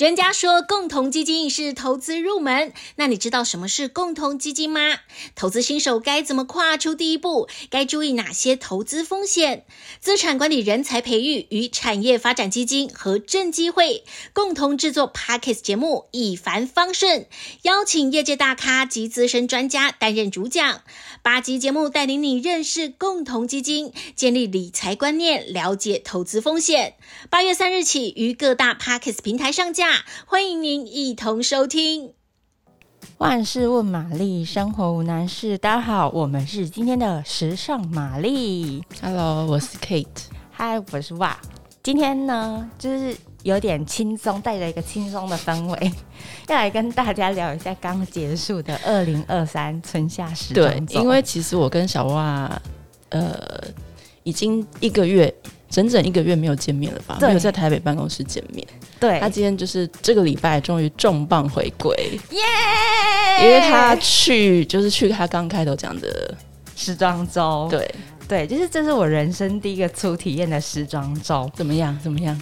[0.00, 5.00] 人家说共同基金是投资入门，那你知道什么是共同基金吗？
[5.34, 7.50] 投资新手该怎么跨出第一步？
[7.68, 9.66] 该注意哪些投资风险？
[10.00, 14.02] 资产管理人才培育与产业发展基金和正机会
[14.32, 17.26] 共同制作 Podcast 节目，一帆风顺，
[17.64, 20.80] 邀请业界大咖及资深专家担任主讲。
[21.20, 26.94] 八集节目带领你认识共同基金，建立理财观念，了解投资风险。
[27.28, 29.89] 八月三日起于各大 Podcast 平台上架。
[30.26, 32.12] 欢迎您一同收听。
[33.18, 35.58] 万事问玛丽，生活无难事。
[35.58, 38.82] 大家好，我们是今天的时尚玛丽。
[39.02, 40.06] Hello，我是 Kate。
[40.56, 41.38] Hi，我是哇。
[41.82, 45.92] 今天呢，就是有点轻松，带着一个轻松的氛围，
[46.48, 50.94] 要来跟大家聊一下刚结束的二零二三春夏时装周。
[50.94, 52.60] 对，因为其实我跟小哇，
[53.08, 53.34] 呃，
[54.22, 55.32] 已经一个月。
[55.70, 57.16] 整整一个月没有见面了吧？
[57.20, 58.66] 没有在台北办公室见面。
[58.98, 61.94] 对，他今天就是这个礼拜终于重磅回归，
[62.30, 62.40] 耶！
[63.40, 66.34] 因为他去就是去他刚开头讲的
[66.74, 67.88] 时装周，对
[68.26, 71.96] 对，就是这是我人生第一个初体验的时装周，怎么样？
[72.02, 72.36] 怎么样？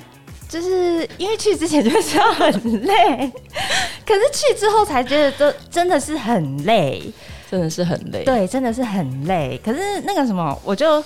[0.48, 3.30] 就是因为去之前就知道很累，
[4.06, 7.02] 可是去之后才觉得都真的是很累，
[7.50, 9.60] 真的是很累，对，真的是很累。
[9.62, 11.04] 可是那个什么，我就。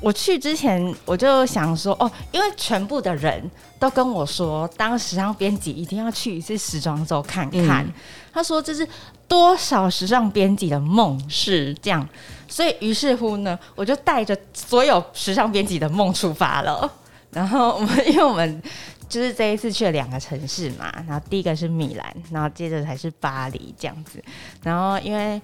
[0.00, 7.84] 我去之前我就想说哦，因为全部的人都跟我说，当时尚编辑一定要去一次时装周看看。
[7.84, 7.92] 嗯、
[8.32, 8.86] 他说这是
[9.28, 12.06] 多少时尚编辑的梦，是这样。
[12.48, 16.90] 所以于是乎呢，我就带着所有时尚编辑的梦出发了。
[17.30, 18.62] 然后我们因为我们
[19.08, 24.20] 就是这一次去了两个城市嘛，然后第一个是米兰，然后接着才是巴黎这样子。
[24.64, 25.40] 然后因为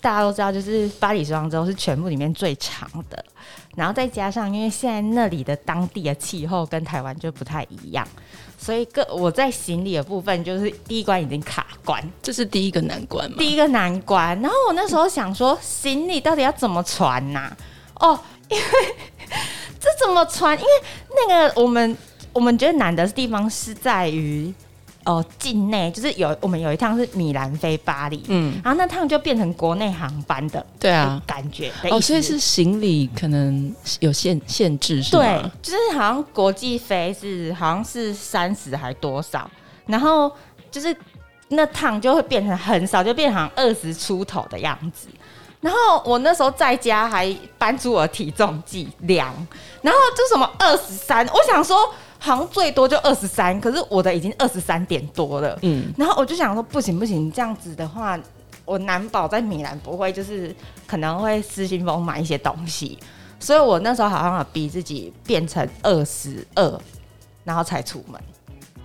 [0.00, 3.24] 大家都知道，就是巴黎时装周是全部里面最长的。
[3.76, 8.06] 然后再加上，因为现在那里的当地的气候跟台湾就不太一样，
[8.58, 13.36] 所以个我在行李的部分就是第一关已经卡关，这是第一个难关吗？
[13.38, 14.38] 第一个难关。
[14.40, 17.56] 然后我那时候想说，行李到底要怎么传呐、啊？
[18.00, 18.64] 哦，因为
[19.78, 20.58] 这怎么传？
[20.58, 20.70] 因为
[21.28, 21.96] 那个我们
[22.32, 24.52] 我们觉得难的地方是在于。
[25.04, 35.22] 哦，境内就是有我们有一趟是米兰飞巴黎，嗯，然后那趟就变成国内航班的，对啊，感觉哦，所以是行李可能有限限制是吗？
[35.22, 39.50] 对，就是好像国际飞是好像是三十还多少，
[39.86, 40.30] 然后
[40.70, 40.94] 就是
[41.48, 45.08] 那趟就会变成很少，就变成二十出头的样子。
[45.62, 49.34] 然后我那时候在家还搬出我的体重计量，
[49.80, 51.90] 然后就什么二十三，我想说。
[52.20, 55.58] 好像最多就二十三，可是我的已经二十三点多了。
[55.62, 58.16] 嗯，然后我就想说，不行不行，这样子的话，
[58.64, 60.54] 我难保在米兰不会就是
[60.86, 62.98] 可能会失心疯买一些东西，
[63.40, 66.80] 所以我那时候好像有逼自己变成二十二，
[67.42, 68.20] 然后才出门。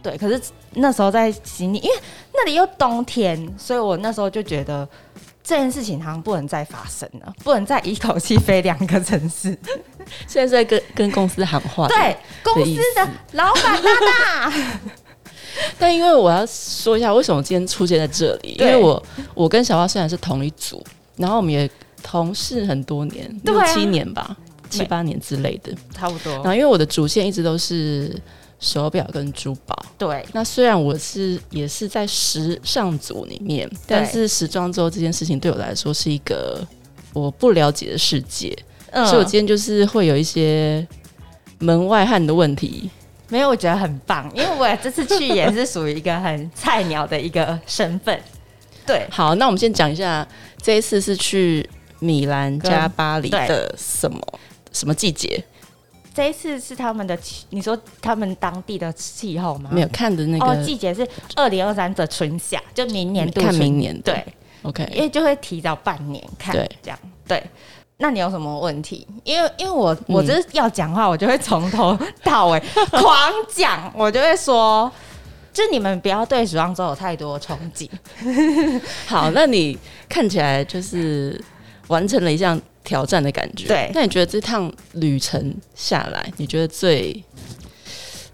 [0.01, 0.41] 对，可是
[0.71, 1.95] 那时候在悉尼，因为
[2.33, 4.87] 那里又冬天，所以我那时候就觉得。
[5.45, 9.55] 这件事情好像不能再发生了，不能再一口气飞两个城市。
[10.27, 14.53] 现在是在跟跟公司喊话，对公司的老板大大。
[15.77, 18.57] 但因为我要说一下，为什么今天出现在这里？
[18.59, 19.01] 因为我
[19.35, 20.83] 我跟小花虽然是同一组，
[21.15, 21.69] 然后我们也
[22.01, 24.35] 同事很多年，六七年吧，
[24.69, 26.33] 七八年之类的，差不多。
[26.33, 28.19] 然后因为我的主线一直都是。
[28.59, 30.25] 手表跟珠宝，对。
[30.33, 36.65] 那虽然我是也是在时尚组里面，但是时装周这件事情对我来说是一个
[37.13, 38.57] 我不了解的世界，
[38.91, 40.87] 嗯，所以我今天就是会有一些
[41.59, 42.89] 门外汉的问题。
[43.27, 48.19] 没有，我觉得很棒，因为我这次去也是属于一个很菜鸟的一个身份。
[48.85, 50.25] 对，好，那我们先讲一下，
[50.61, 51.67] 这一次是去
[51.99, 54.21] 米兰加巴黎的什么
[54.71, 55.43] 什么季节？
[56.15, 59.69] 这一次是他们的，你说他们当地的气候吗？
[59.73, 61.05] 没有看的那个、哦、季节是
[61.35, 64.25] 二零二三的春夏，就明年度看明年对
[64.61, 67.43] ，OK，因为就会提早半年看，对，这样对。
[67.97, 69.05] 那你有什么问题？
[69.25, 72.59] 因为因为我我就是要讲话，我就会从头到尾
[72.91, 74.89] 狂讲，我就会说，
[75.51, 77.89] 就你们不要对时装周有太多憧憬。
[79.05, 79.77] 好，那你
[80.07, 81.43] 看起来就是
[81.87, 82.57] 完成了一项。
[82.85, 83.91] 挑战的感觉，对。
[83.93, 87.21] 那你觉得这趟旅程下来，你觉得最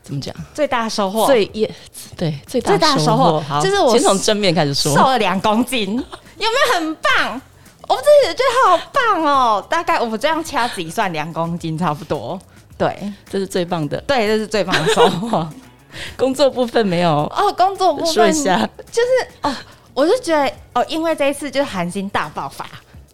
[0.03, 0.35] 怎么讲？
[0.53, 1.25] 最大收获？
[1.25, 1.73] 最也
[2.15, 7.41] 对最大收获，好，就是我先从正面开始说，瘦了两公斤，有没有很棒？
[7.87, 9.65] 我自己觉得好棒哦。
[9.69, 12.39] 大概我们这样掐指一算，两公斤差不多。
[12.77, 13.99] 对，这是最棒的。
[14.01, 15.47] 对，这是最棒的收获。
[16.15, 18.57] 工作部分没有哦，工作部分下，
[18.89, 19.53] 就是哦，
[19.93, 22.65] 我是觉得哦，因为这一次就是韩星大爆发。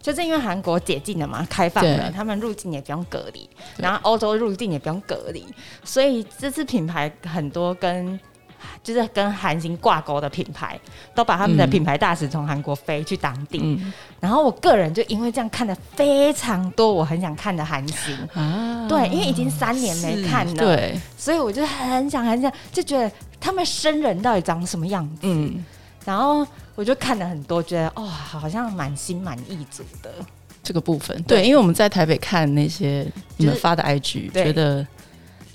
[0.07, 5.45] 就是因为韩国解禁了嘛，开放了，他们入境也不用隔离，然后欧洲入境也不用隔离，
[5.83, 8.17] 所以这次品牌很多跟
[8.81, 10.79] 就是跟韩星挂钩的品牌，
[11.13, 13.59] 都把他们的品牌大使从韩国飞去当地。
[13.61, 18.17] 嗯、然后我个人就因为这样看了非常多我很想看的韩星。
[18.33, 23.11] 啊，对，因为已经三年没看了，对，所以我就很想很想，就觉得
[23.41, 25.19] 他们生人到底长什么样子。
[25.23, 25.65] 嗯，
[26.07, 30.09] 然后我就看了很多，觉得哦，好像蛮心满意足的
[30.63, 31.21] 这个部分。
[31.23, 33.05] 对，因为我们在台北看那些
[33.35, 34.87] 你们发的 IG，、就是、觉得。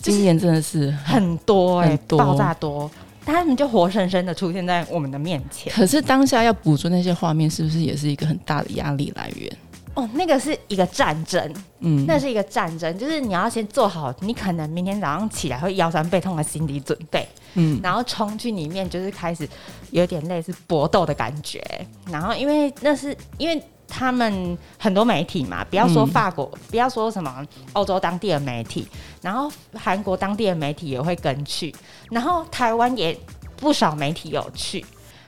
[0.03, 2.91] 今年真的是很多哎、欸，爆炸多，
[3.25, 5.73] 他们就活生生的出现在我们的面前。
[5.73, 9.57] 可是当下要捕捉那些画面，是不是也是一个很大的压力来源？
[9.95, 19.49] 哦，那个是一个战争，嗯，那是一个战争，就是你要先做好，你可能明天早上起来会腰酸背痛的心理准备，嗯，然后冲去里面，就是开始
[19.91, 21.63] 有点类似搏斗的感觉。
[22.11, 23.63] 然后因为那是因为。
[23.95, 28.89] 他们很多媒体嘛，不要说法国，嗯、不要说什么欧洲当地的媒体，
[29.21, 31.75] 然后韩国当地的媒体也会跟去，
[32.11, 33.15] 然后台湾也
[33.55, 34.83] 不少媒体有去，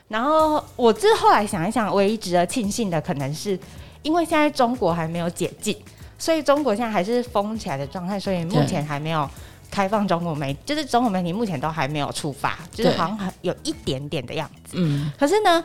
[0.07, 3.59] 然后我这后来想一想，唯一值得庆幸的，可能是
[4.05, 5.75] 因为现在中国还没有解禁，
[6.19, 9.27] 所以中国现在还是封起来的状态，所以目前还没有
[9.71, 15.63] 开放中国媒，就是中国媒体目前都还没有出发，就是好像有一点点的样子，嗯，可是呢，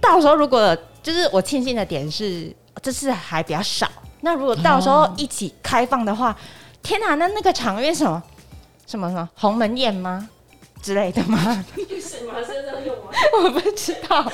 [0.00, 3.90] 到时候如果就是我庆幸的点是，这次还比较少。
[4.20, 6.36] 那如果到时候一起开放的话，哦、
[6.84, 8.22] 天哪，那那个场面什么
[8.86, 10.28] 什么什么鸿门宴吗
[10.80, 11.64] 之类的吗？
[12.00, 12.34] 是吗？
[12.46, 13.10] 是这样用吗？
[13.42, 14.30] 我不知道，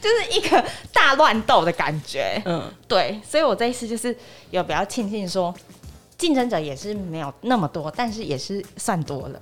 [0.00, 2.40] 就是一个大乱斗的感觉。
[2.44, 4.16] 嗯，对，所以我这一次就是
[4.50, 5.54] 有比较庆幸说，
[6.16, 9.40] 竞争者也是没有那么多，但是也是算多了。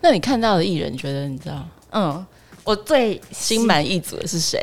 [0.00, 1.66] 那你看到的艺人，你觉得你知道？
[1.90, 2.26] 嗯，
[2.64, 4.62] 我最心满意足的是谁？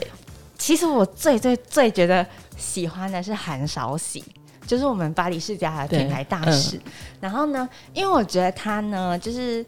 [0.58, 2.26] 其实我最最最觉得
[2.56, 4.24] 喜欢的是韩少喜，
[4.66, 6.78] 就是我们巴黎世家的品牌大使。
[6.78, 9.66] 嗯、然后呢，因为我觉得他呢，就是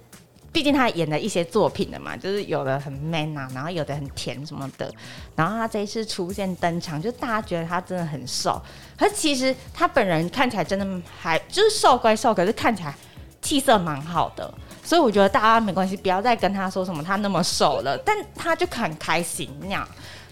[0.57, 4.91] 毕竟他演了一些作品的嘛，就是有的很 man 啊，然后有的很甜什么的。
[5.35, 8.59] 然后他这一次出现登场，就大家觉得他真的很瘦，
[8.97, 12.91] 可是其实他本人看起来真的还就是瘦归瘦，可是看起来
[13.39, 14.51] 气色蛮好的。
[14.83, 19.87] 所以我觉得大家没关系，不要再跟他说什么他那么瘦了，但他就很开心那样。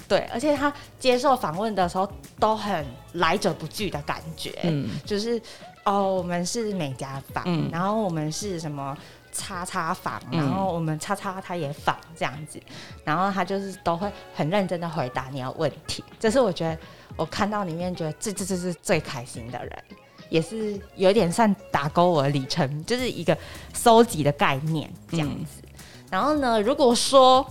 [0.08, 2.84] 对，而且他接受访问的时候都很
[3.14, 5.40] 来者不拒的感觉，嗯，就是
[5.86, 8.98] 哦，我们是美甲坊，嗯，然后我们是什么
[9.32, 12.60] 叉叉坊，嗯，然后我们叉叉他也访这样子，
[13.04, 16.78] 然后他就是都会很认真的回答你的问题，这是我觉得
[17.16, 19.84] 我看到里面觉得这这这是最开心的人，
[20.30, 23.38] 也是有点算打勾我的里程，就是一个
[23.74, 25.70] 收集的概念这样子，嗯，
[26.12, 27.46] 然后呢，如果说。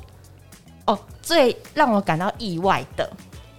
[0.86, 3.10] 哦，最让我感到意外的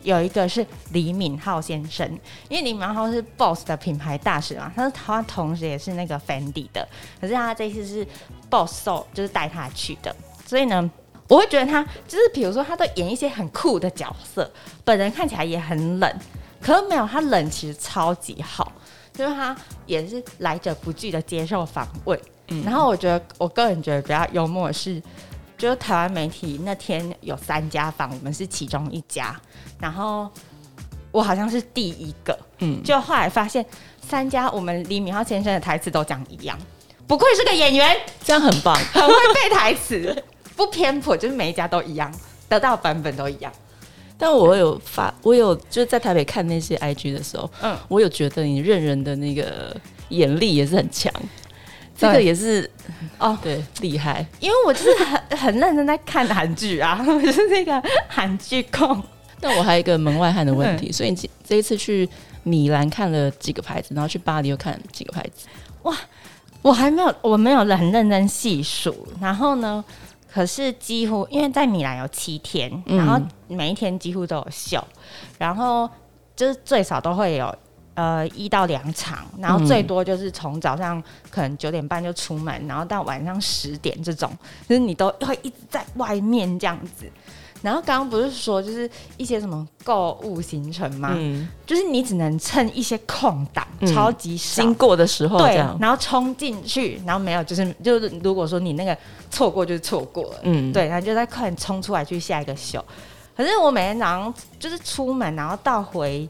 [0.06, 2.08] 有一个是李敏镐先生，
[2.48, 6.88] 因为李敏镐是 BOSS 的品牌大使嘛，他是他同时也是那个 Fendi 的，
[7.20, 8.08] 可是他这次是
[8.50, 10.16] BOSS So 就是带他去的，
[10.46, 10.88] 所以呢，
[11.28, 14.50] 我会觉得他就是比如说他都演一些很酷的角色，
[14.84, 16.20] 本人看起来也很冷，
[16.62, 18.72] 可是没有他冷其实超级好，
[19.12, 22.20] 就是他也是来者不拒的接受访问，
[22.50, 25.02] 嗯，然后我觉得我个人觉得比较幽默的是。
[25.58, 29.40] 就是台湾媒体那天有三家访，我们是其中一家，
[29.80, 30.30] 然后
[31.12, 33.66] 我好像是第一个，嗯，就后来发现
[34.06, 36.58] 三家我们李敏镐先生的台词都讲一样，
[37.08, 40.24] 不愧是个演员，这样很棒，很会背台词，
[40.56, 42.14] 不偏颇，就是每一家都一样，
[42.50, 43.52] 得到版本都一样。
[44.18, 49.76] 但我有发，我有就是在台北看那些 IG 的时候，嗯，我有觉得你认人的那个
[50.10, 51.12] 眼力也是很强。
[51.98, 52.70] 这个也是
[53.18, 59.02] 哦，对，厉害，因为我就是很很认真在看韩剧啊， 我是那个韩剧控。
[59.42, 62.10] 那我还有一个门外汉的问题，嗯、所以你这一次去
[62.44, 65.48] 米兰看了几个牌子，然后去巴黎又看了几个牌子？
[65.84, 65.96] 哇，
[66.62, 69.08] 我还没有，我没有很认真细数。
[69.22, 69.84] 然后呢，
[70.32, 74.84] 可是几乎因为在米兰有七天，然后每一天几乎都有秀，
[75.38, 75.90] 然后
[76.36, 77.56] 就是最少都会有。
[77.96, 84.30] 呃，一到两场，然后最多就是从早上可能九点半就出门，嗯、然后到晚上十点这种，
[84.68, 87.10] 就是你都会一直在外面这样子。
[87.62, 91.14] 然后刚刚不是说就是一些什么购物行程吗？
[91.16, 98.96] 嗯，就是你只能趁一些空档，嗯、超级少经过的时候，对，然后冲进去，然后没有，就是就是如果说你那个
[99.32, 102.84] 错过就是错过了，嗯，对，然后就在快点冲出来去下一个秀。
[103.38, 106.28] 可是我每天早上就是出门，然后到回。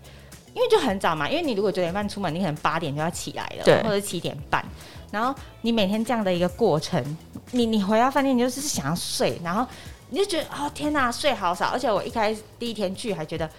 [0.55, 4.65] 因为就很早嘛，因为你如果九点半出门，你可能八点就要起来了，对或者七点半。
[5.11, 7.17] 然后你每天这样的一个过程，
[7.51, 9.67] 你你回到饭店，你就是想要睡，然后
[10.09, 11.67] 你就觉得哦天哪，睡好少。
[11.67, 13.49] 而且我一开始第一天去还觉得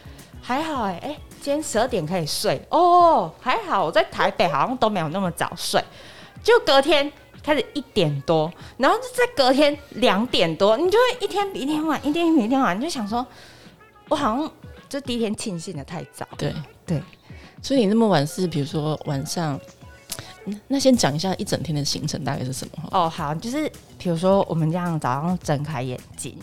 [0.43, 3.85] 还好哎哎，今天十二点可以睡哦，还好。
[3.85, 5.83] 我在台北好像都没有那么早睡，
[6.43, 7.13] 就隔天
[7.43, 13.25] 开始一点多，然后就在隔天两点多，你就会一天比一天晚，一天比一天晚，你就想说，
[14.09, 14.51] 我好像
[14.89, 16.27] 就第一天庆幸的太早。
[16.37, 16.53] 对
[16.87, 17.03] 对，
[17.61, 19.61] 所以你那么晚是比如说晚上，
[20.69, 22.89] 那先讲一下一整天的行程大概是什么？
[22.93, 26.39] 哦，好，就是比如说我们这样早上睁开眼睛，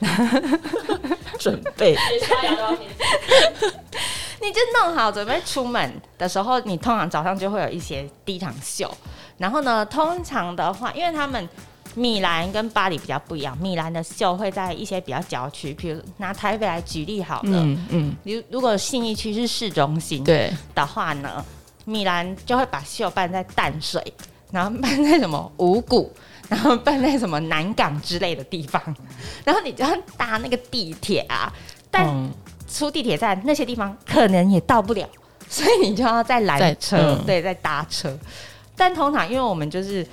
[1.38, 1.96] 准备。
[4.40, 8.88] 你就弄好准备出门的时候，你通常早上就会有一些第一场秀。
[9.36, 11.46] 然后呢，通常的话，因为他们
[11.98, 20.52] 米兰跟巴黎比较不一样，米兰的秀会在一些比较郊区，比如拿台北来举例好了，嗯嗯，如如果信义区是市中心对。
[20.74, 21.44] 的话呢，
[21.84, 24.02] 米兰就会把秀办在淡水，
[24.50, 26.12] 然后办在什么五股，
[26.48, 28.82] 然后办在什么南港之类的地方，
[29.44, 31.52] 然后你就要搭那个地铁啊，
[31.90, 32.06] 但。
[32.06, 32.30] 嗯。
[32.70, 35.08] 出地铁站那些地方可能也到不了，
[35.48, 38.14] 所以你就要再拦车，嗯、对，再搭车。
[38.76, 40.06] 但通常因为我们就是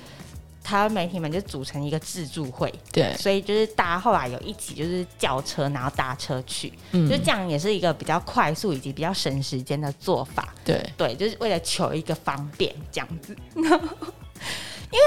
[0.66, 10.52] 台湾媒体们就组成一个自助会，对，所以就是大家后来有一起就是叫车，然后搭车去，嗯、就这样也是一个比较快速以及比较省时间的做法。
[10.64, 13.36] 对，对，就是为了求一个方便这样子。
[14.88, 15.04] 因为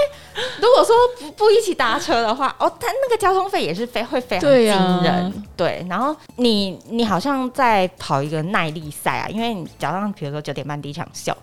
[0.62, 4.60] 如果说不不一起搭车的话，哦，他那个交通费也是非会非常惊
[5.04, 5.88] 人，对，啊、对。
[5.90, 11.36] 然后你你好像在跑一个耐力赛啊，因为你早上比如说九点半第一场秀，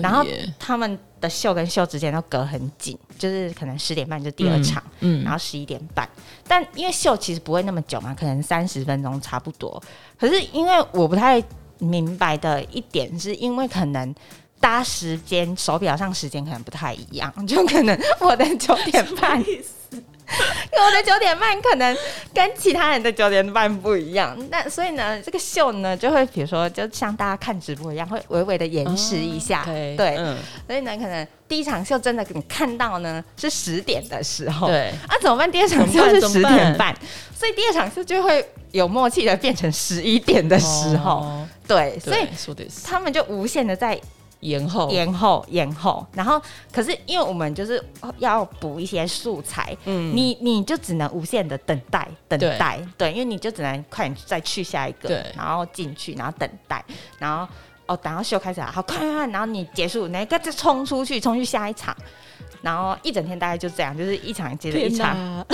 [0.00, 0.24] 然后
[0.56, 6.08] 他们的秀跟秀之间都隔很紧，就是可能十点半就第二场，嗯，嗯然后十一点半。
[6.48, 9.82] 但因为秀其实不会那么久嘛，可能三十分钟差不多。
[10.18, 11.42] 可是因为我不太
[11.78, 14.14] 明白的一点，是因为可能。
[14.62, 19.42] 搭时间手表上时间可能不太一样，就可能我的九点半，
[20.72, 21.96] 我的九点半可能
[22.32, 24.36] 跟其他人的九点半不一样。
[24.50, 29.64] 那所以呢，这个秀呢就会比如说，就像大家看直播一样，会微微的延迟一下。
[29.64, 35.50] 对，嗯、所以呢，可能第一场秀真的你看到呢是十点的时候，对啊，怎么办？
[35.50, 36.94] 第二场秀是十点半，
[37.34, 41.10] 所以第二场秀就会有默契的变成十一点的时候。
[41.10, 42.26] 哦、对，所以
[42.84, 44.00] 他们就无限的在。
[44.40, 46.40] 延后，延后，延后，然后
[46.72, 47.82] 可是因为我们就是
[48.18, 56.82] 要补一些素材，嗯，你你就只能无限的等待，等待，对，对，因为你就只能快点再去下一个，对，然后进去，然后等待，
[57.18, 57.46] 然后
[57.86, 61.94] 哦，等到秀开始了，好，快快快，然后你结束，那个再冲出去，冲去下一场，
[62.62, 65.44] 然后一整天大概就这样，就是一场接着一场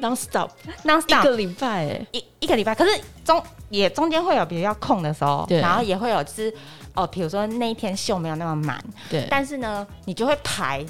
[0.00, 6.54] ，non stop，non stop，一个礼拜，一一个礼拜，可是中也中间会有比较空的时候，对，然后也会有就是。
[6.96, 10.84] 哦，比如说那一天秀没有那么满，对，但是呢，你就会排，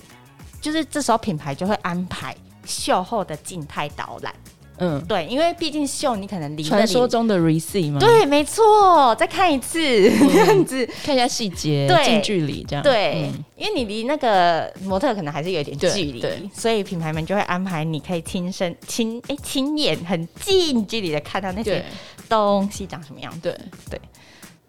[0.61, 2.35] 就是这时候品牌就会安排
[2.65, 4.35] 秀后的静态导览，
[4.79, 7.99] 嗯，对，因为毕竟秀你可能离传说中的 receive 吗？
[7.99, 16.23] 对，没错，再看一次、嗯、这样子，看一下细节，近距离这样，对，嗯、因为你离那个模特可能还是有点距离，
[16.55, 21.85] 所以品牌们就会安排你可以亲身亲哎亲眼很近距离的看到那些
[22.29, 23.53] 东西长什么样，对。
[23.91, 24.01] 对。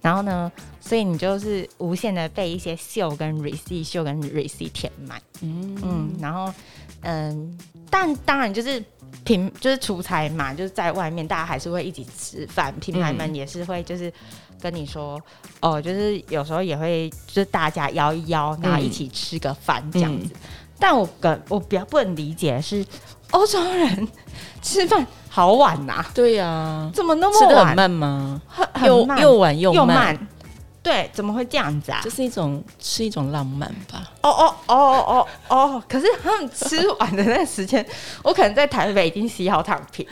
[0.07, 0.49] 然后呢，
[0.79, 5.77] 所以你就是无限的被一些秀跟 receipt 秀跟 receipt 填满，嗯。
[5.83, 6.49] 嗯，然后
[7.01, 7.57] 嗯，
[7.89, 8.81] 但当然就是
[9.25, 14.09] 平就是出差嘛，就是在外面大家还是会一起吃饭，品牌们也是会就是
[14.61, 15.21] 跟你说、
[15.59, 20.33] 嗯、哦，就是有时候也会就是大家邀一邀，然后一起吃个饭这样子。
[20.33, 20.39] 嗯、
[20.79, 22.85] 但我跟我比较不能理解的是
[23.31, 24.07] 欧洲人
[24.61, 25.05] 吃饭。
[25.29, 26.05] 好晚呐、啊！
[26.15, 27.47] 对呀、啊，怎么那么晚？
[27.47, 28.41] 吃得很慢吗？
[28.47, 30.27] 很很慢，又又晚又慢。
[30.81, 31.99] 对，怎么会这样子啊？
[32.03, 34.01] 这是一种是一种浪漫吧？
[34.21, 35.83] 哦哦哦哦哦哦！
[35.87, 37.85] 可是他们吃完的那个时间，
[38.23, 40.11] 我可能在台北已经洗好躺平了。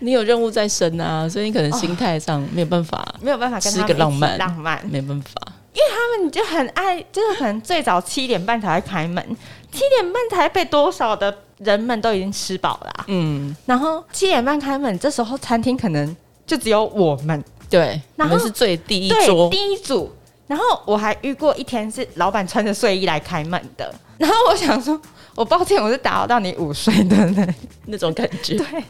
[0.00, 5.30] 你有任务在身啊，所以你可能心态上没有办法、哦，没有办法跟他们吃个浪漫浪漫，没办法。
[5.72, 9.24] 因为他们就很爱，就是可能最早七点半才会开门，
[9.72, 20.12] 七点半台北多少的人们都已经吃饱了、啊，嗯，然后七点半开门，这时候餐厅可能就只有我们，对，然后是最第一桌，第一组。
[20.46, 25.00] 然后我还遇过一天是老板穿着睡衣来开门的，然后我想说，
[25.36, 27.54] 我抱歉，我是打扰到你午睡的那
[27.86, 28.84] 那种感觉，对。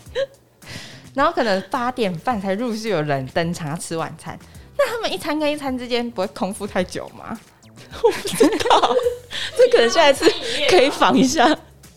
[1.13, 4.39] 然后可能八点半才陆续有人登场要吃晚餐。
[4.79, 7.39] 那他们一餐跟一餐之间不会空腹太久吗？
[8.03, 8.97] 我不知道，
[9.57, 10.31] 这可能下一次
[10.69, 11.45] 可以仿一下，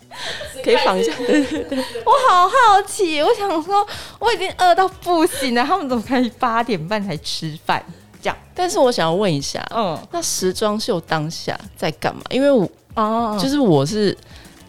[0.64, 1.14] 可以仿一下。
[1.18, 3.86] 对对对，我好好奇，我想说
[4.20, 7.84] 我已经饿到不行了，他们怎么可以八点半才吃饭？
[8.22, 8.38] 这样？
[8.56, 12.22] 但是我想要问一下，嗯，那时装秀当下在干嘛？
[12.30, 14.16] 因为我哦，就是我是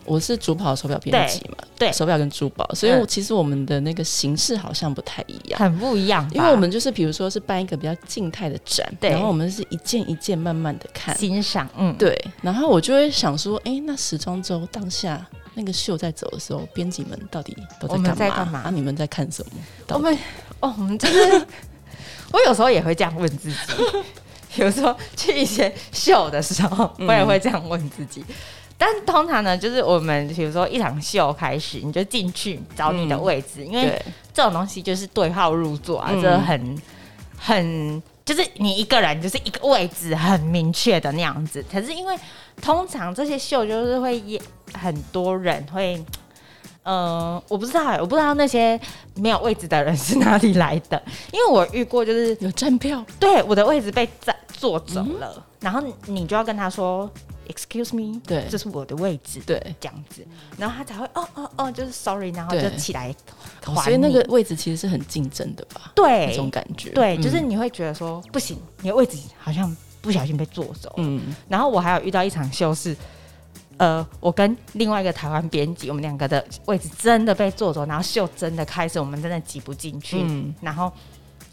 [0.05, 6.29] 我是主跑手表编辑嘛，对，手表跟珠宝，所以其实我们的那个形式好像不太一样，很不一样。
[6.33, 12.19] 因为我们就是比如说是办一个比较静态的展，对，然后我们是一件一件慢慢的看欣赏，嗯，对。
[12.43, 18.15] 然后我就会想说，哎，那时装周当下那个秀在走的时候，编辑们到底都在干嘛？
[18.15, 18.59] 在干嘛？
[18.61, 19.53] 啊，你们在看什么？
[19.89, 20.17] 我们
[20.61, 21.47] 哦，我们就是，
[22.33, 23.57] 我有时候也会这样问自己，
[24.63, 28.21] 有时候去一些秀的时候，我也会这样问自己。
[28.29, 28.35] 嗯
[28.77, 34.03] 但通常呢，就是我们比如说一场秀开始，你就进去找你的位置，嗯、因为
[34.33, 36.83] 这种东西就是对号入座啊，这、嗯、很
[37.39, 41.65] 很就是你一个人就是一个位置很明确的那样子。
[41.71, 42.19] 可是因为
[42.61, 44.21] 通常这些秀就是会
[44.77, 45.95] 很多人会，
[46.83, 48.79] 嗯、呃，我不知道，我不知道那些
[49.15, 51.01] 没有位置的人是哪里来的，
[51.33, 57.09] 因为我遇过就是有站票，对，我的位置被占坐走了，嗯、然后你就要跟他说。
[57.49, 63.15] Excuse me，对，这是我的位置，对，这样子，然后他才会哦哦哦，就是 Sorry，然后就起来、
[63.67, 63.75] 哦。
[63.83, 65.93] 所以那个位置其实是很竞争的吧？
[65.95, 70.93] 对，那种感觉，对，就是你会觉得说、嗯、不行，你的位置好像不小心被坐走。
[70.97, 72.97] 嗯，然后我还有遇到一场秀是，
[73.77, 80.93] 呃，我跟另外一个台湾编辑，我们两个的位置真的被坐走，然后秀真的开始，我们真的挤不进去，嗯，然后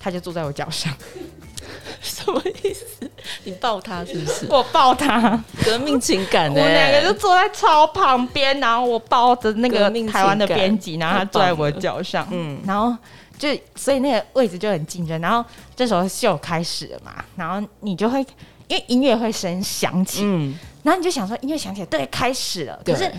[0.01, 0.93] 他就坐在我脚上。
[2.01, 3.10] 什么意思？
[3.43, 4.48] 你抱他是不是？
[4.50, 6.60] 我抱他，革命情感的。
[6.60, 12.96] 我们两个就坐在超旁边，然后我抱着那个台湾的编辑，然后他坐在我脚上，嗯，然后
[13.38, 15.20] 就所以那个位置就很竞争。
[15.22, 18.20] 然后这时候秀开始了嘛，然后你就会
[18.67, 22.79] 因为音乐会声响起，嗯，然后你就想说音乐响起来，对，开始了。
[22.84, 23.12] 可是，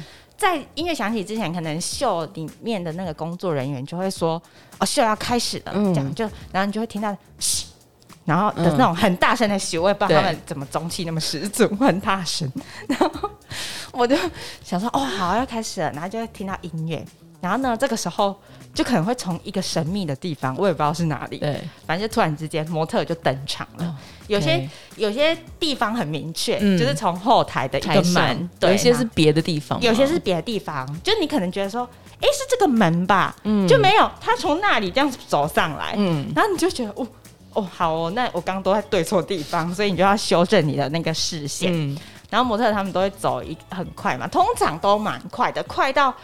[0.43, 4.43] 在音乐响起之前，可能秀里面的那个工作人员就会说
[4.79, 7.67] ：“哦，秀要开始了。”这样就，然后你就会听到嘘。
[8.25, 12.51] 然后的那种很大声的嘘，我也不知道他们怎么中气那么十足，很大声。
[12.89, 13.31] 然后
[13.93, 14.17] 我就
[14.65, 15.93] 想说，哦，好，要开始了。
[15.93, 17.05] 然后就会听到音乐。
[17.41, 18.37] 然后呢，这个时候
[18.75, 23.97] 就可能会从一个神秘的地方，我也不知道是哪里，对，反正就突然之间模特就登场了。
[24.27, 30.87] 有些有些地方很明确，就是从后台的一个门，有一些是别的地方，有些是别的地方。
[31.03, 31.89] 就你可能觉得说，
[32.21, 33.35] 哎，是这个门吧？
[33.45, 37.07] 嗯，就没有，他从那里这样走上来，嗯，然后你就觉得，哦。
[37.55, 41.71] 哦，好哦，那我刚刚都在对错地方，所以你就要修正你的那个视线。
[41.71, 41.95] 嗯，
[42.31, 46.15] 然后模特他们都会走一很快嘛，通常都蛮快的，快到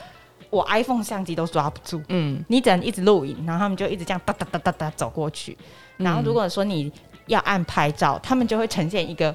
[0.49, 2.01] 我 iPhone 相机都抓不住。
[2.09, 5.55] 嗯，你只能一直录影，然后他们就一直这样哒哒哒哒哒走过去。
[5.99, 6.91] 然后如果说你
[7.29, 9.35] 要按拍照，他们就会呈现一个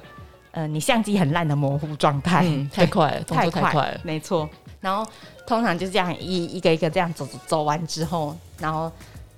[0.50, 2.42] 呃，你相机很烂的模糊状态。
[2.44, 4.48] 嗯，太快了，太快，太快了，没错。
[4.80, 5.10] 然后
[5.46, 8.92] 通常就这样一一个一个这样走走走完之后，然后。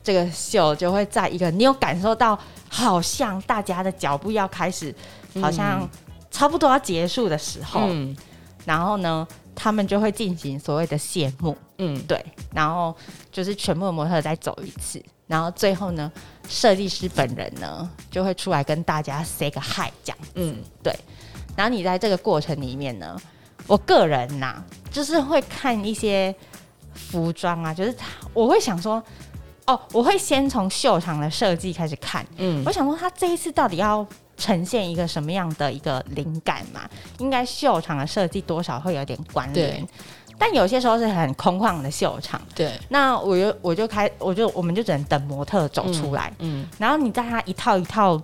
[0.06, 2.38] 这个秀就会在一个你有感受到，
[2.68, 4.94] 好像大家的脚步要开始，
[5.42, 5.84] 好像
[6.30, 8.16] 差不多要结束的时候，嗯，
[8.64, 12.94] 然后呢，他们就会进行所谓的谢幕，嗯，对，然后
[13.32, 16.12] 就是全部的模特再走一次，然后最后呢，
[16.48, 20.94] 设计师本人呢就会出来跟大家 say 个 hi，这样，嗯，对，
[21.56, 23.20] 然后你在这个过程里面呢，
[23.66, 26.32] 我个人呐，就是会看一些
[26.94, 27.92] 服装啊，就是
[28.32, 29.02] 我会想说。
[29.68, 36.82] 哦，我会先从秀场的设计开始看，嗯，我想说他这一次到底要呈现一个什么样的一个灵感嘛？
[37.18, 39.86] 应该秀场的设计多少会有点关联，
[40.38, 42.72] 但有些时候是很空旷的秀场，对。
[42.88, 48.20] 那我就我就开，我就我们就只能等模特走出来，嗯，嗯，然后你在他一套一套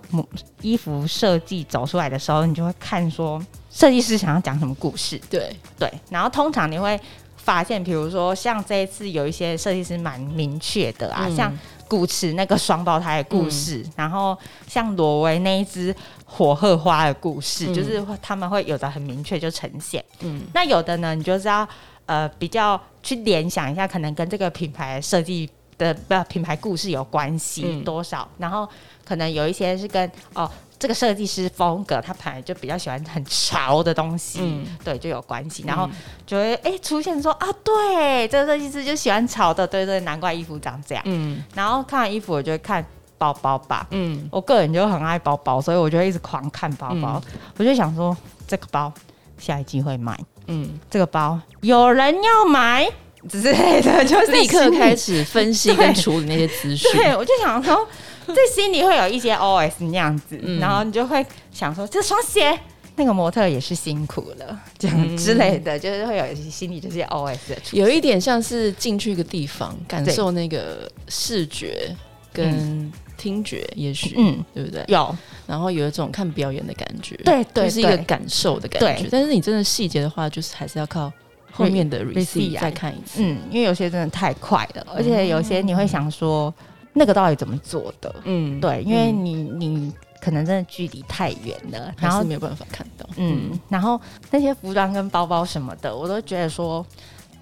[0.61, 5.91] 衣服设计走出来的时候，你就会看说设计师想要讲什么故事，对对。
[6.09, 6.99] 然后通常你会。
[7.35, 11.53] 发现，比如说像这一次有一些设计师蛮明确的啊，嗯、像
[11.93, 14.35] 古驰那个双胞胎的故事，嗯、然后
[14.67, 20.03] 像罗威那一只火鹤花的故事，嗯、就是他们会有的很明确就呈现。
[20.21, 21.67] 嗯，那有的呢，你就是要
[22.07, 25.47] 呃比较去联想一下，可能跟这个品牌设计
[25.83, 28.67] 的不品牌故事有关系多少，嗯、然后
[29.05, 30.49] 可能有一些是跟哦。
[30.79, 35.63] 这个设计师风格，他本来就比较喜欢很潮的东西，嗯、对，就有关系。
[35.65, 35.89] 然后
[36.25, 41.01] 就会哎出现说啊，对，这个设计师就喜欢潮的，对对，难怪衣服长这样。
[41.07, 42.85] 嗯，然后看完衣服，我就会看
[43.17, 43.87] 包包吧。
[43.91, 47.23] 嗯，我个人就很爱包包，所以我就会一直狂看包包。
[47.27, 48.91] 嗯、我就想说，这个包
[49.37, 50.19] 下一季会买。
[50.47, 52.91] 嗯，这个包有人要买
[53.29, 56.91] 之类的，就立刻开始分析跟处理那些资讯。
[56.93, 57.87] 对，我就想说。
[58.25, 62.57] 这心里会有一些 OS 那样子，嗯、然后你就会想说，这双鞋
[62.95, 67.57] 那个模特也是辛苦了，这样之类的，嗯、就是会有一些心里这些 OS 的。
[67.73, 71.93] 有一点像是进去一个地方，感受那个视觉
[72.31, 74.85] 跟听觉，也许嗯，对不对？
[74.87, 75.13] 有，
[75.45, 79.09] 然后有一种看表演的感觉，对对，就是一个感受的感觉。
[79.11, 81.11] 但是你真的细节的话，就是还是要靠
[81.53, 83.21] 后面的 receipt 再看一次。
[83.23, 86.53] 嗯，因为有些真的太快了，而且有些你会想说
[86.91, 88.13] 那个到底怎么做的？
[88.25, 93.07] 嗯，对，因为你你可能真的距离太远了，然后没有办法看到。
[93.15, 93.99] 嗯，然后
[94.31, 96.85] 那些服装跟包包什么的，我都觉得说，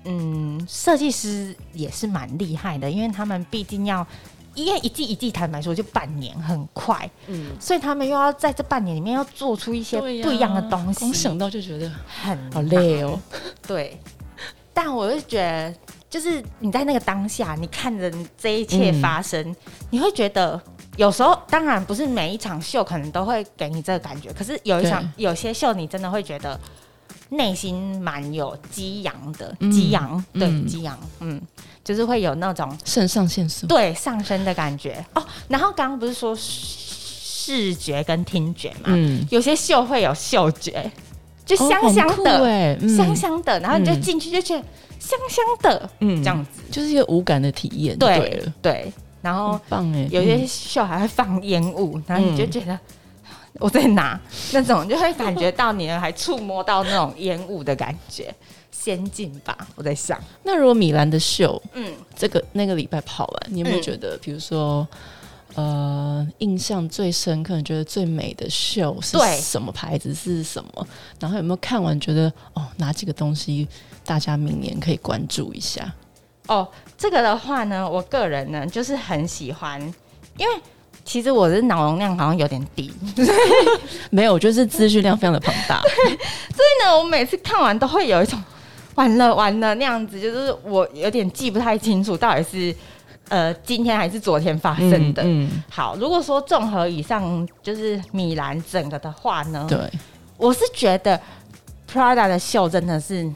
[0.03, 4.05] 嗯，设计师也是蛮厉害的，因为他们毕竟要。
[4.53, 11.89] 因为一季一季，坦白说就半年很快，嗯，所以他们又要在这半年里面要做出一些不一样的东西，光想到就觉得
[12.21, 13.17] 很好累哦。
[13.65, 13.97] 对，
[14.73, 15.73] 但我就觉得，
[16.09, 19.55] 就是你在那个当下，你看着这一切发生，嗯、
[19.91, 20.61] 你会觉得
[20.97, 26.59] 有时候，当然不是每一场秀可能都会给你这个感觉，可是有一场有些秀，你真的会觉得
[27.29, 31.41] 内心蛮有激昂的，激昂，嗯、对，激昂，嗯。
[31.83, 35.23] 就是会有那种肾上腺素对上升的感觉哦。
[35.47, 38.85] 然后刚刚不是说视觉跟听觉嘛？
[38.85, 40.91] 嗯，有些秀会有嗅觉，
[41.45, 43.59] 就香香的，哎、哦嗯，香香的。
[43.59, 44.63] 然后你就进去就觉得
[44.99, 47.97] 香香的，嗯，这样子就是一个无感的体验。
[47.97, 52.79] 对对，然后棒哎，有些秀还会放烟雾，然后你就觉得
[53.53, 54.19] 我在哪？
[54.53, 58.33] 那种就会感觉到你还触摸到那种烟雾的感觉。
[58.71, 60.19] 先进吧，我在想。
[60.43, 64.87] 那如果米兰的秀，嗯，这个那个礼拜跑完，你有没有觉得，比如说，
[65.55, 70.13] 呃，印象最深刻，觉得最美的秀是什么牌子？
[70.15, 70.87] 是什么？
[71.19, 73.67] 然后有没有看完觉得，哦，哪几个东西
[74.03, 75.93] 大家明年可以关注一下？
[76.47, 79.79] 哦，这个的话呢，我个人呢就是很喜欢，
[80.37, 80.61] 因为
[81.05, 82.91] 其实我的脑容量好像有点低，
[84.09, 85.81] 没有，就是资讯量非常的庞大，
[86.55, 88.41] 所以呢，我每次看完都会有一种。
[88.95, 92.75] 完了完了，那样子就是我有点记不太清楚，到底是
[93.29, 95.23] 呃今天还是昨天发生的。
[95.23, 95.63] 嗯，嗯。
[95.69, 99.79] 好，如果说综合以上就是米兰整个的话呢，对，
[100.37, 101.19] 我是觉得
[101.91, 103.29] Prada 的秀真的是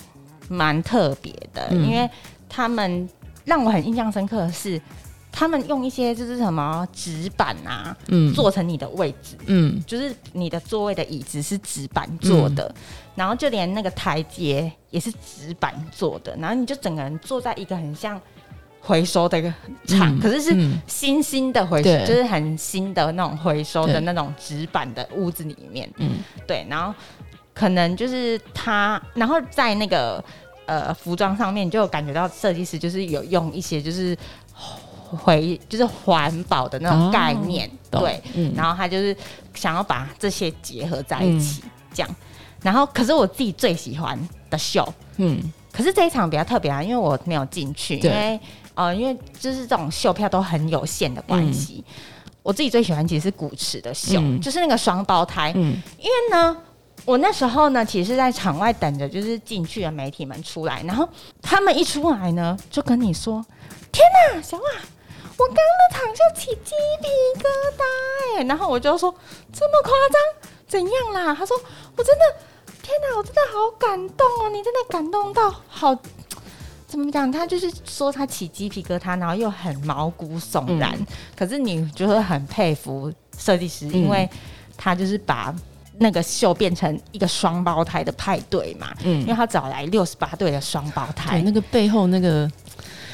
[0.49, 2.09] 蛮特别的，嗯、因为
[2.49, 3.07] 他们
[3.45, 4.79] 让我很印象深刻的是，
[5.37, 12.73] 他们用一些就是什么纸板啊，嗯，做成你的位置，嗯，就是你的座位的椅子是纸板做的。
[12.73, 12.81] 嗯。
[13.15, 18.19] 然后就连那个台阶也是纸板做的，然后你就整个人坐在一个很像
[18.79, 19.53] 回收的一个
[19.85, 25.89] 厂，嗯、可是是新新的回收，嗯、就是很新的那种回收的那种纸板的屋子里面。
[25.97, 26.11] 嗯，
[26.45, 26.93] 对，然后
[27.53, 30.23] 可能就是他，然后在那个
[30.65, 34.15] 呃服装上面就感觉到设计师就是有用一些就是
[35.15, 39.15] 回就是环保的那种概念，哦、对，嗯、然后他就是
[39.53, 42.15] 想要把这些结合在一起，嗯、这样。
[42.61, 44.17] 然后，可是我自己最喜欢
[44.49, 45.39] 的秀，嗯，
[45.71, 48.39] 可是这一场比较特别啊，因为我没有进去，因为
[48.73, 51.83] 呃，因为就是这种秀票都很有限的关系。
[51.87, 56.57] 嗯、我自己最喜欢其实是古驰的秀，嗯、就是那个双胞胎，嗯，因为呢，
[57.05, 61.07] 我那时候呢，其实是在场外等着，就是进去的媒体们出来，然后
[61.43, 63.45] 他们一出来呢，就跟你说
[63.93, 64.63] ：“天哪，小瓦，
[65.37, 66.71] 我刚刚那场就起鸡
[67.01, 67.07] 皮
[67.39, 67.45] 疙
[67.77, 69.13] 瘩哎！”然后我就说
[69.53, 70.49] ：“这么夸张？
[70.67, 71.55] 怎样啦？”他说
[71.95, 72.23] ：“我真的。”
[72.85, 74.49] 天哪，我真的好感动哦！
[74.51, 75.97] 你真的感动到好，
[76.85, 77.31] 怎么讲？
[77.31, 80.93] 他就是说他起鸡皮疙瘩，然后又很毛骨悚然。
[80.95, 84.29] 嗯、可是你就会很佩服设计师，因为
[84.77, 85.51] 他就是把
[85.97, 88.93] 那个秀变成一个双胞胎的派对嘛。
[89.03, 92.47] 嗯，因为他找来六十八对的双胞胎，那个背后那个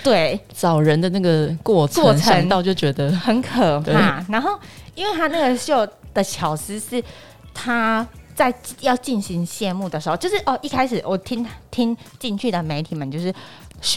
[0.04, 4.26] 对找人的那个过程，过程想到就觉得很可怕。
[4.30, 4.60] 然后，
[4.96, 7.04] 因为他那个秀的巧思是
[7.54, 8.08] 他。
[8.34, 13.32] 在要进行谢幕的时候，就是哦，一开始我听听进去的媒体们就是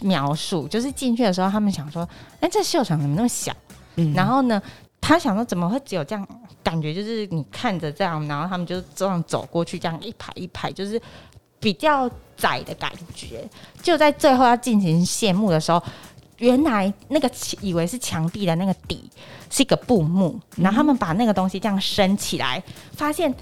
[0.02, 2.02] 描述，就是进去的时候，他们想说，
[2.40, 3.54] 哎、欸，这秀场怎么那么小？
[3.94, 4.60] 嗯，然后呢，
[5.00, 6.28] 他想说怎么会只有这样
[6.64, 6.92] 感觉？
[6.92, 11.00] 就是你看着这样，然后他们就这样走过去，这样一排一排，就是
[11.64, 13.42] 比较窄的感觉。
[13.83, 15.83] 就在最后要进行谢幕的时候，
[16.38, 17.29] 原来那个
[17.61, 19.11] 以为是墙壁的那个底
[19.50, 23.35] 是一个布幕，然后他们把那个东西这样升起来，发现。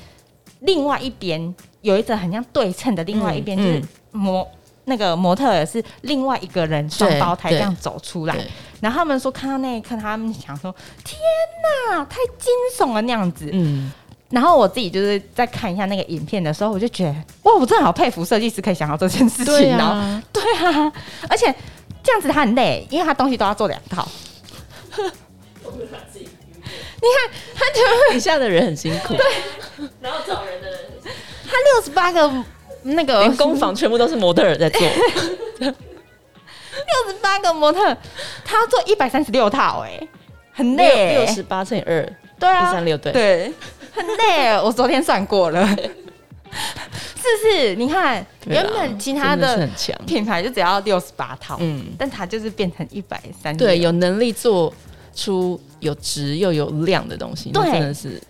[0.64, 3.82] 另外一边有一个很像对称的，另外一边就是
[4.12, 8.46] 模、嗯嗯、那个模特也是另外一个人双胞胎这样走出来，
[8.80, 11.18] 然后他们说看到那一刻，他们想说天
[11.90, 13.50] 哪，太惊悚了那样子。
[13.52, 13.92] 嗯，
[14.32, 19.54] 然后我自己就是在看一下那个影片的时候，我就觉得哇，我真的好佩服设计师可以想到这件事情。
[19.54, 20.92] 对啊，对啊，
[21.28, 21.54] 而且
[22.02, 24.08] 这样子他很累，因为他东西都要做两套。
[27.02, 29.26] 你看，他就底下的人很辛苦，对，
[30.00, 32.44] 然后找人的人，他六十八个
[32.82, 34.80] 那个连工坊全部都是模特儿在做，
[35.58, 35.74] 六
[37.08, 37.80] 十八个模特，
[38.44, 40.00] 他要做一百三十六套，哎，
[40.52, 43.52] 很累，六十八乘以二，对啊，一三六对，对，
[43.92, 47.74] 很累，我昨天算过了，是不是？
[47.76, 49.68] 你看，原本其他的
[50.06, 54.72] 品牌就只要六十八套，嗯，但它就是变成一百三，对，有能力做
[55.14, 58.20] 出有质又有量的东西，对，真的是。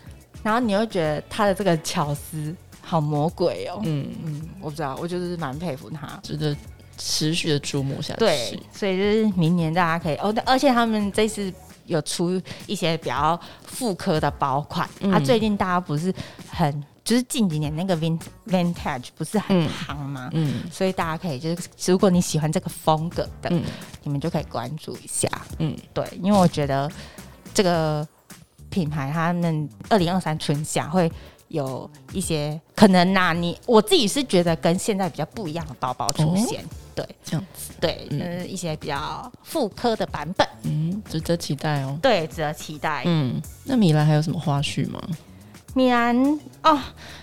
[0.42, 6.57] 然后你又觉得他的这个巧思好魔鬼哦，嗯嗯，我不知道，我就是蛮佩服他，值得
[6.98, 8.18] 持续的注目下去。
[8.18, 11.53] 对，所以就是明年大家可以哦，而且他们这次。
[11.86, 16.14] 有出一些比较复刻的包款，嗯、啊，最近大家不是
[16.50, 20.30] 很，就是近几年那个 vintage 不是很夯吗？
[20.32, 23.62] 嗯，嗯，所以大家可以就是，如果你喜欢这个风格的，嗯、
[24.02, 26.90] 你们就可以关注一下，嗯，对，因为我觉得
[27.52, 28.06] 这个
[28.70, 31.10] 品牌他们二零二三春夏会
[31.52, 36.60] 有一些可能呐、啊，你我自己是觉得跟现在比较不一样的包包出现。
[36.62, 41.98] 哦对，这样子，对，嗯，就是一些比较复刻的版本，嗯，值得期待哦。
[42.02, 43.02] 对，值得期待。
[43.06, 45.00] 嗯，那米兰还有什么花絮吗？
[45.72, 46.14] 米兰
[46.62, 46.78] 哦，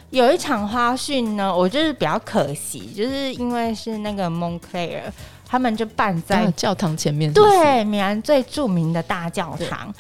[0.10, 5.04] 有一场花絮呢，我就是比较可惜，就是因为是那个 Moncler，
[5.46, 7.48] 他们就办在教堂前面是是？
[7.48, 9.94] 对，米兰最著名的大教堂。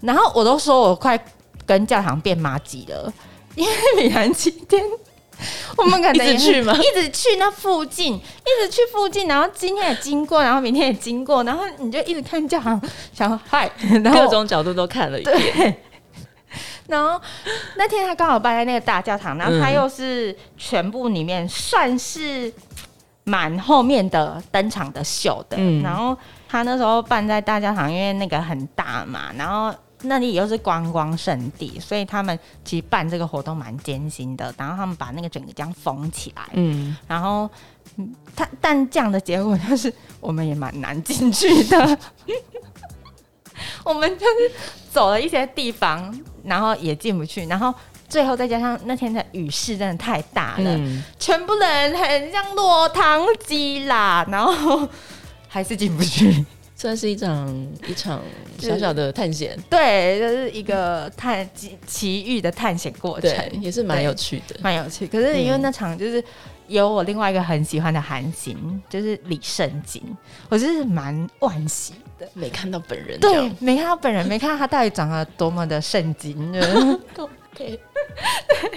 [0.00, 1.20] 然后我都说我快
[1.66, 3.12] 跟教堂变麻吉了，
[3.58, 4.82] 因为米兰今天。
[5.76, 6.76] 我们可能 一直去吗？
[6.76, 12.80] 一直去那附近，一直去附近，然后今天也经过，然后明天也经过，然后你就一直看教堂，
[13.14, 13.70] 想嗨，
[14.02, 15.80] 然后各种角度都看了一遍。
[16.88, 17.20] 然后
[17.76, 22.52] 那天他刚好办在那个大教堂，然后他又是全部里面算是
[23.22, 25.56] 蛮后面的登场的秀的。
[25.56, 25.80] 嗯。
[25.84, 26.16] 然后
[26.48, 29.72] 他那时候办在大教堂，因为那个很大嘛，然后。
[30.02, 34.54] 那里又是观光圣地，所以他们其实办这个活动蛮艰辛的。
[34.56, 37.50] 然后他们把那个整个这样封起来，嗯，然后，
[38.36, 41.98] 他但这样的结果就是我们也蛮难进去的。
[43.82, 44.52] 我们就是
[44.92, 47.44] 走了一些地方，然后也进不去。
[47.46, 47.74] 然后
[48.08, 54.88] 最后再加上那天的雨势真的太大了，嗯、全部人很像落汤鸡啦，然后
[55.48, 56.46] 还是进不去。
[56.78, 57.52] 算是一场
[57.88, 58.22] 一场
[58.56, 65.04] 小小的探险，对，就是一个探奇奇遇的探险过程，也是蛮有趣的，蛮有趣。
[65.08, 66.22] 可是因为那场就是
[66.68, 70.00] 有我另外一个很喜欢的韩星，就是李圣经，
[70.48, 76.54] 我就是蛮惋惜的，没看到本人，对，没看到本人，没看到他到底长得多么的圣经。
[78.48, 78.70] 对，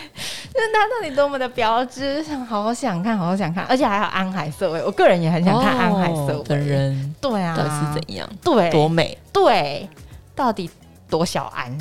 [0.53, 8.29] 就是他到底多么的标致，好想看，好想看，而且还有安海瑟薇，我个人也很想看安海瑟薇的人，对啊，到底是怎样？
[8.43, 9.87] 对，多美，对，
[10.35, 10.69] 到底
[11.09, 11.75] 多小安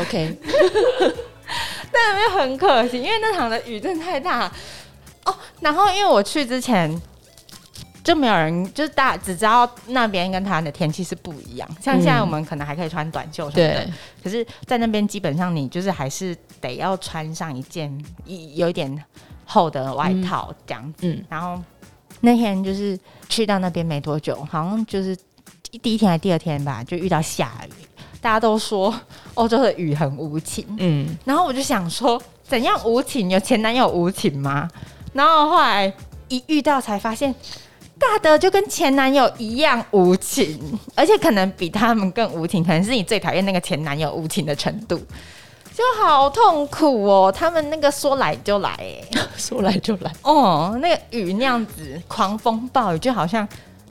[0.00, 0.38] ？OK，
[1.92, 4.50] 但是很可惜，因为那场的雨真的太大
[5.24, 5.34] 哦。
[5.60, 7.00] 然后因为我去之前。
[8.08, 11.68] 就没有人，就是大只知道那边跟台湾的天气是不一样。
[11.78, 13.92] 像现在我们可能还可以穿短袖什么的，嗯、
[14.24, 17.92] 可是，在那边基本上你就是还是得要穿上一件
[18.24, 19.04] 一有一点
[19.44, 21.06] 厚的外套这样子。
[21.06, 21.62] 嗯、然后
[22.22, 25.14] 那天就是去到那边没多久，好像就是
[25.82, 27.72] 第一天还是第二天吧，就遇到下雨。
[28.22, 28.98] 大家都说
[29.34, 33.28] 欧洲的雨很无情，嗯，然后我就想说，怎样无情？
[33.28, 34.66] 有前男友无情吗？
[35.12, 35.92] 然后后来
[36.28, 37.34] 一遇到才发现。
[37.98, 44.96] 大的就跟前男友一样无情，而且可能比他们更无情，可能是你最讨厌那个前男友无情的程度，
[45.74, 47.30] 就好痛苦哦。
[47.30, 48.78] 他们那个说来就来，
[49.36, 50.78] 说来就来哦。
[50.80, 53.46] 那个雨那样子，狂风暴雨，就好像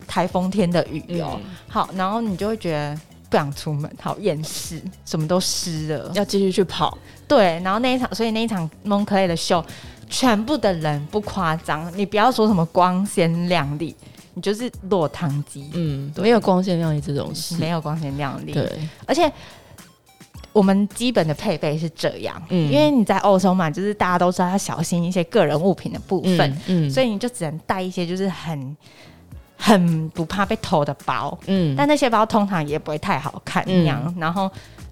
[0.07, 1.39] 台风天的雨哦。
[1.43, 2.97] 嗯、好，然后你就会觉得
[3.29, 6.97] 不想出门，好厌世，什么都湿了，要继续去跑。
[7.27, 9.63] 对，然后那一场，所以那一场 Moncler 的秀。
[10.09, 13.95] 全部的人不夸张，你不要说什么光鲜亮丽，
[14.33, 15.69] 你就是落汤鸡。
[15.73, 18.53] 嗯，没有光鲜亮丽这种事，没有光鲜亮丽。
[18.53, 18.71] 对，
[19.05, 19.31] 而且
[20.53, 28.77] 我们基本的配备是这样，嗯，因为你在欧洲嘛，就是大家都知道要小心一些个人物品的部分，嗯，嗯，所以你就只能带一些就是很
[29.57, 34.49] 很不怕被偷的包，嗯，但那些包通常也不会太好看那样，嗯，然后。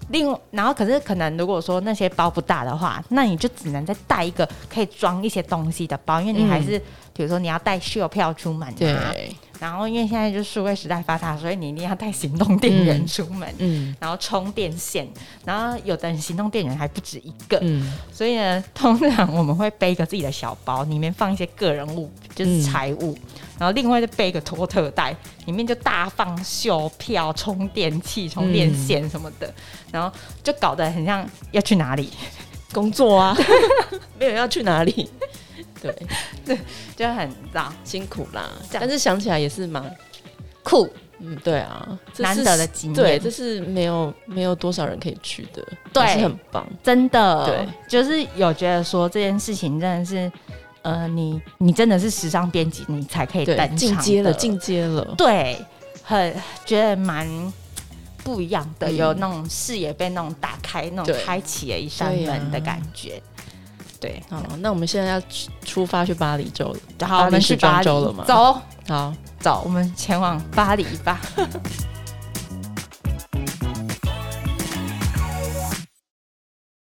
[0.08, 9.34] 另然后可是可能如果说那些包不大的话，那你就只能再带一个可以装一些东西的包，因为你还是、嗯、比如说你要带秀票出门、啊，对。
[9.58, 15.08] 然后因为现在就是数位时代发达，所以你一定要带行动电源出门，然后充电线，
[15.44, 23.12] 然后有的人行动电源还不止一个，嗯，所以呢，通常我们会背一个自己的小包，里面放一些个人物，就是财物。
[23.12, 25.16] 嗯然后另外就背一个托特袋，
[25.46, 29.54] 里面就大放秀票、充电器、充电线什么的，嗯、
[29.92, 30.14] 然后
[30.44, 32.10] 就搞得很像要去哪里
[32.74, 33.34] 工作啊？
[34.18, 35.08] 没有要去哪里？
[35.82, 35.94] 对。
[36.44, 36.58] 对，
[36.96, 38.50] 就很脏辛苦啦。
[38.72, 39.82] 但是想起来也是蛮
[40.62, 50.30] 酷，嗯，对啊，难得的经验，对，这是没有没有多少人可以去的，对，是很棒，真的，对，就是有觉得说这件事情真的是。
[50.82, 55.60] 呃，你你真的是时尚编辑，你才可以登场进阶了，进阶了，对，
[56.00, 56.32] 很
[56.64, 57.26] 觉得蛮
[58.22, 63.20] 不一样的，嗯、有那种视野被那种打开，那种开启了一扇门的感觉。
[64.06, 65.22] 对，好，那我们现在要
[65.64, 68.24] 出发去巴黎州了，好，我们去巴黎了吗？
[68.24, 71.20] 走，好，走，我们前往巴黎吧。